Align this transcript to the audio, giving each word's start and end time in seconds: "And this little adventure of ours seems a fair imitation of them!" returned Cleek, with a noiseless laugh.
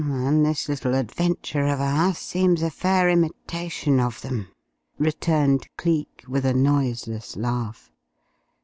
"And 0.03 0.43
this 0.43 0.67
little 0.67 0.95
adventure 0.95 1.67
of 1.67 1.79
ours 1.79 2.17
seems 2.17 2.63
a 2.63 2.71
fair 2.71 3.07
imitation 3.07 3.99
of 3.99 4.19
them!" 4.21 4.47
returned 4.97 5.67
Cleek, 5.77 6.23
with 6.27 6.43
a 6.43 6.55
noiseless 6.55 7.35
laugh. 7.35 7.91